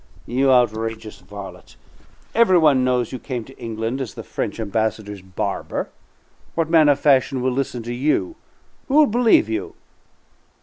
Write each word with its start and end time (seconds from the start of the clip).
"You 0.25 0.51
outrageous 0.51 1.19
varlet! 1.19 1.75
Every 2.33 2.57
one 2.57 2.83
knows 2.83 3.11
you 3.11 3.19
came 3.19 3.43
to 3.45 3.55
England 3.59 4.01
as 4.01 4.15
the 4.15 4.23
French 4.23 4.59
Ambassador's 4.59 5.21
barber. 5.21 5.89
What 6.55 6.71
man 6.71 6.89
of 6.89 6.99
fashion 6.99 7.39
will 7.39 7.51
listen 7.51 7.83
to 7.83 7.93
you? 7.93 8.35
Who 8.87 8.95
will 8.95 9.05
believe 9.05 9.47
you?" 9.47 9.75